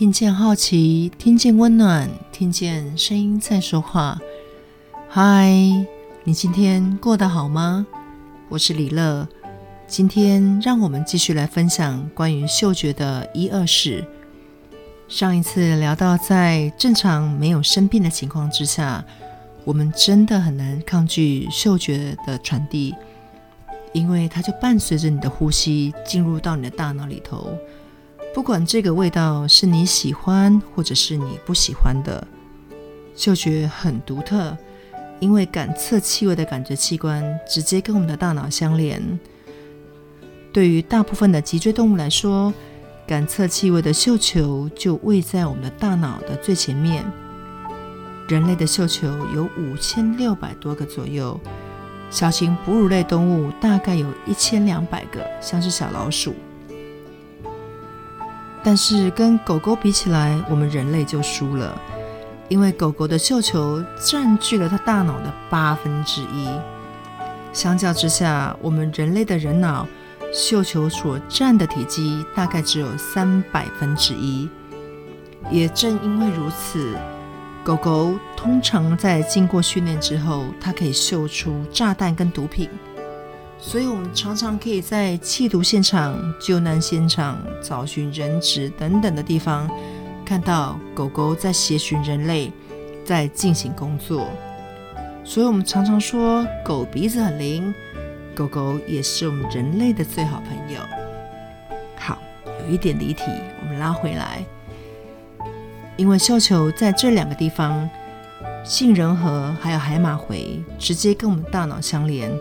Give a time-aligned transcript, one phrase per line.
[0.00, 4.18] 听见好奇，听见温暖，听见声音在说话。
[5.10, 5.52] 嗨，
[6.24, 7.86] 你今天过得好吗？
[8.48, 9.28] 我是李乐。
[9.86, 14.02] 今天让我们继续来分享关于嗅觉的一二事。
[15.06, 19.04] 上一次聊到，在正常没有生病的情况之下，
[19.64, 22.94] 我们真的很难抗拒嗅觉的传递，
[23.92, 27.52] 因为它就伴随着你的呼吸进入到你的大脑里头。
[28.32, 32.24] 不管这个味道是你喜欢或者是你不喜欢的，
[33.16, 34.56] 嗅觉很独特，
[35.18, 39.02] 因为感测气味的感觉器官直接跟我们的大脑相连。
[40.52, 42.54] 对于大部分的脊椎动物来说，
[43.04, 47.04] 感测气味的嗅球就位在我们的大脑的最前面。
[48.28, 51.38] 人类的嗅球有五千六百多个左右，
[52.10, 56.32] 小型哺乳类动物大概有一千两百个，像是小老鼠。
[58.62, 61.80] 但是跟狗狗比起来，我们人类就输了，
[62.48, 66.48] 因为狗狗的嗅球占据了它大脑的八分之一。
[67.52, 69.86] 相较之下，我们人类的人脑
[70.32, 74.48] 嗅球所占的体积大概只有三百分之一。
[75.50, 76.94] 也正因为如此，
[77.64, 82.68] 狗狗通常在经过训练之后，它可以嗅出炸弹跟毒品。
[83.62, 89.70] 所以，我们常常可以在弃毒现场、救难现场、找寻人质等等的地方，
[90.24, 92.50] 看到狗狗在协寻人类，
[93.04, 94.28] 在进行工作。
[95.22, 97.72] 所以，我们常常说狗鼻子很灵，
[98.34, 100.80] 狗狗也是我们人类的最好朋友。
[101.96, 102.18] 好，
[102.66, 103.24] 有一点离题，
[103.60, 104.42] 我们拉回来，
[105.96, 107.88] 因为嗅球在这两个地方，
[108.64, 112.32] 杏仁核还有海马回，直接跟我们大脑相连。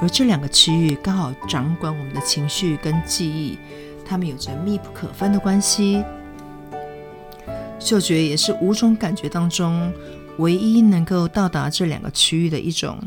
[0.00, 3.58] 而这两个区域刚好掌管我们的情绪跟记忆，
[4.04, 6.02] 它们有着密不可分的关系。
[7.78, 9.92] 嗅觉也是五种感觉当中
[10.38, 12.98] 唯一能够到达这两个区域的一种。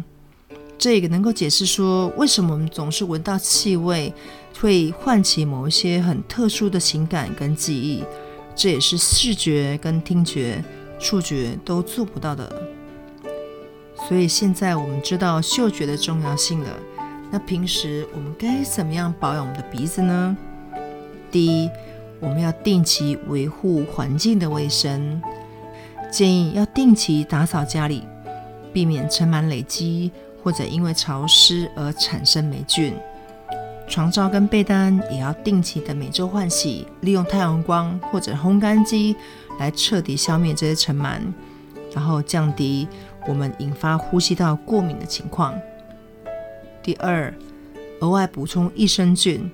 [0.78, 4.14] 这个能够解释说，为什么我们总是闻到气味
[4.60, 8.04] 会唤起某一些很特殊的情感跟记忆，
[8.56, 10.64] 这也是视觉跟听觉、
[11.00, 12.52] 触觉都做不到的。
[14.08, 16.70] 所以现在我们知道嗅觉的重要性了。
[17.32, 20.38] 那平时我们该怎么样保养我们的鼻子呢？
[21.32, 21.70] 第一，
[22.20, 25.20] 我们要定期维护环境的卫生，
[26.12, 28.04] 建议要定期打扫家里，
[28.72, 30.12] 避免尘螨累积
[30.44, 32.94] 或者因为潮湿而产生霉菌。
[33.88, 39.16] 床罩跟被单也要定期的每周换洗，利用太阳光或者烘干机
[39.60, 41.20] 来彻底消灭这些尘螨，
[41.94, 42.88] 然后降低。
[43.28, 45.54] 我们引发呼吸道过敏的情况。
[46.82, 47.34] 第二，
[48.02, 49.50] 额外补充益生菌，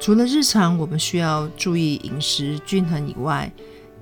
[0.00, 3.50] 除了日常我们需要注意饮食均衡以外，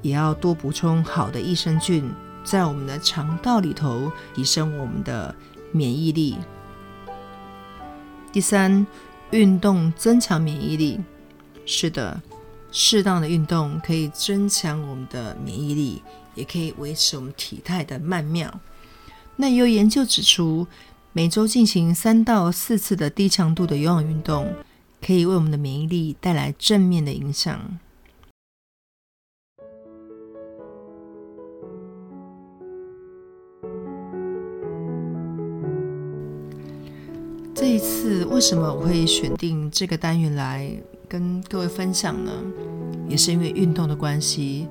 [0.00, 2.10] 也要多补充好的益生菌，
[2.42, 5.34] 在我们的肠道里头提升我们的
[5.72, 6.36] 免疫力。
[8.32, 8.86] 第三，
[9.30, 11.00] 运动增强免疫力。
[11.66, 12.20] 是的，
[12.70, 16.02] 适当的运动可以增强我们的免疫力，
[16.34, 18.52] 也可以维持我们体态的曼妙。
[19.36, 20.66] 那也有研究指出，
[21.12, 24.52] 每周进行三到四次的低强度的有氧运动，
[25.04, 27.78] 可以为我们的免疫力带来正面的影响。
[37.54, 40.70] 这一次为什么我会选定这个单元来
[41.08, 42.30] 跟各位分享呢？
[43.08, 44.68] 也是因为运动的关系。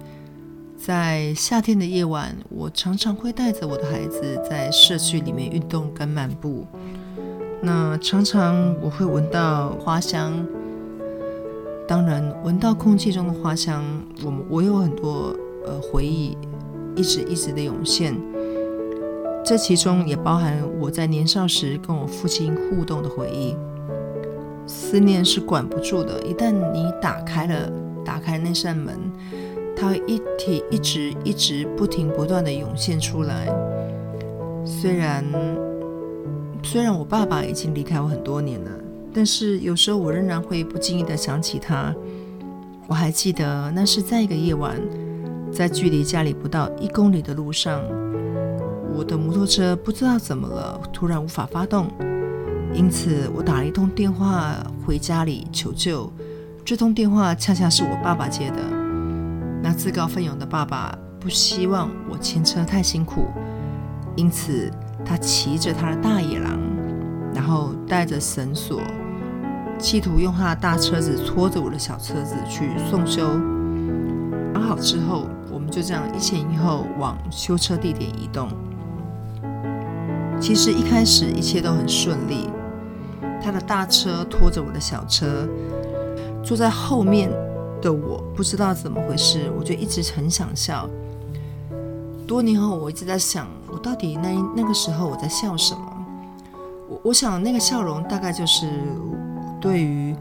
[0.86, 6.68] 在夏天的夜晚，我常常会带着我的孩子在社区里面运动跟漫步。
[7.62, 10.46] 那常常我会闻到花香，
[11.88, 13.82] 当然闻到空气中的花香，
[14.26, 15.34] 我我有很多
[15.66, 16.38] 呃回忆
[16.98, 18.14] 一直一直的涌现。
[19.42, 23.56] 这其中也包含我在年少时跟我父亲互动的回忆。
[24.68, 27.72] 思念是管不住的，一旦你打开了，
[28.04, 29.00] 打开那扇门。
[29.84, 33.48] 它会一体一直一直不停不断的涌现出来。
[34.66, 35.26] 虽然
[36.64, 38.72] 虽然我爸爸已经离开我很多年了，
[39.14, 41.94] 但是有时候我仍然会不经意的想起他。
[42.88, 44.80] 我还记得那是在一个夜晚，
[45.52, 47.82] 在距离家里不到一公里的路上，
[48.96, 51.88] 我的摩托车不知道怎么了，突然无法发动，
[52.74, 56.10] 因此我打了一通电话回家里求救。
[56.64, 58.73] 这通电话恰恰是我爸爸接的。
[59.66, 63.28] 那自告奋勇的爸爸不希望我牵车太辛苦，
[64.14, 64.70] 因此
[65.06, 66.60] 他骑着他的大野狼，
[67.34, 68.82] 然后带着绳索，
[69.80, 73.26] 企图用他的大车子拖着我的小车子去送修。
[74.54, 78.50] 安好之后，我们就这样一前一后往修车地点移动。
[80.42, 82.50] 其实一开始一切都很顺利，
[83.42, 85.48] 他的大车拖着我的小车，
[86.44, 87.32] 坐在后面
[87.84, 90.90] 的我不知道怎么回事，我就一直很想笑。
[92.26, 96.06] 多年后，我一直在想，我到底那那个时候我在笑什么？
[96.88, 98.72] 我我想那个笑容大概就是
[99.60, 100.16] 对于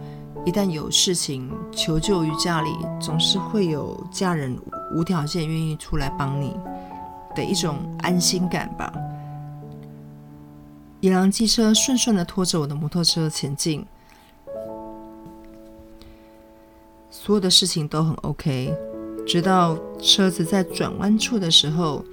[0.44, 2.70] 一旦有事情求救于家里，
[3.00, 4.58] 总是会有家人
[4.96, 6.56] 无条件愿意出来帮你
[7.36, 8.92] 的一种安心感吧。
[10.98, 13.86] 野狼机车顺顺的拖着我的摩托车前进，
[17.24, 18.76] 所有的事情都很 OK，
[19.24, 22.04] 直到车子在转弯处的时候，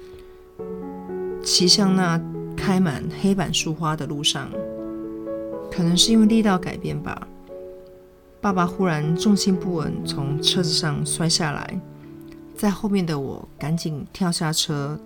[1.42, 2.22] 骑向那
[2.56, 4.48] 开满黑板树花的路上，
[5.68, 7.26] 可能是因为力道改变吧，
[8.40, 11.80] 爸爸忽然重心不稳，从车子上摔下来，
[12.54, 14.96] 在后面的我赶紧跳下车，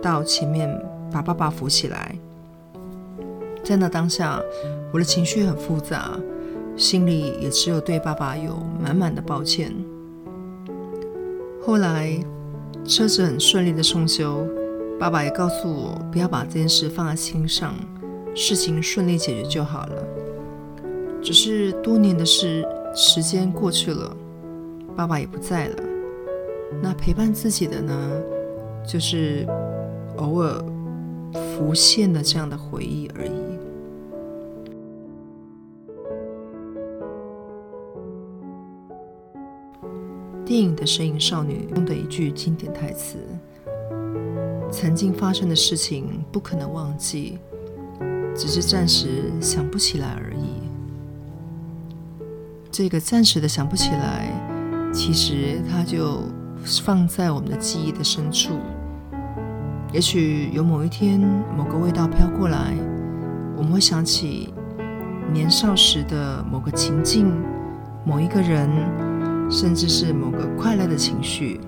[0.00, 0.74] 到前面
[1.12, 2.16] 把爸爸扶起来。
[3.62, 4.40] 在那当下，
[4.90, 6.18] 我的情绪很复杂，
[6.76, 9.72] 心里也只有对爸爸有满满的抱歉。
[11.62, 12.18] 后来
[12.84, 14.46] 车子很顺利的送修，
[14.98, 17.74] 爸爸也告诉我不要把这件事放在心上，
[18.34, 20.06] 事情顺利解决就好了。
[21.22, 24.14] 只是多年的事，时间过去了，
[24.94, 25.76] 爸爸也不在了，
[26.82, 27.96] 那陪伴自己的呢，
[28.86, 29.46] 就是
[30.16, 30.62] 偶尔
[31.32, 33.30] 浮现的这样的回忆而已。
[40.54, 43.16] 电影的《神隐少女》中的一句经典台词
[44.70, 47.40] ：“曾经发生的事情不可能忘记，
[48.36, 50.62] 只是暂时想不起来而已。”
[52.70, 54.30] 这个暂时的想不起来，
[54.92, 56.22] 其实它就
[56.64, 58.60] 放在我们的记忆的深处。
[59.92, 61.18] 也许有某一天，
[61.58, 62.72] 某个味道飘过来，
[63.56, 64.54] 我们会想起
[65.32, 67.34] 年少时的某个情境，
[68.04, 68.70] 某一个人。
[69.50, 71.60] 甚至是某个快乐的情绪，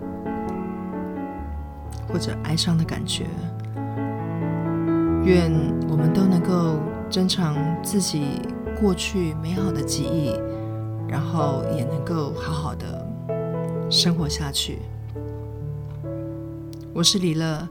[2.08, 3.26] 或者哀伤的感觉。
[5.24, 5.52] 愿
[5.88, 6.78] 我们都能够
[7.10, 8.40] 珍藏自己
[8.80, 10.32] 过去美好的记忆，
[11.08, 13.06] 然后也能够好好的
[13.90, 14.78] 生活下去。
[16.92, 17.68] 我是李乐，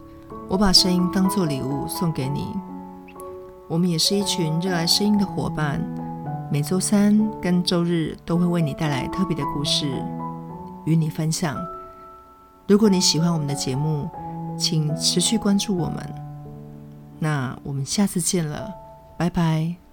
[0.48, 2.48] 我把声音当做礼物送给你。
[3.68, 5.82] 我们也是一群热爱声音的伙伴。
[6.52, 9.88] 每周三跟周日都会为你带来特别的故事，
[10.86, 11.58] 与你分享。
[12.68, 14.10] 如果你喜欢我们的节目，
[14.58, 16.16] 请持续关注我们。
[17.20, 18.74] 那我们下次见了，
[19.18, 19.85] 拜拜。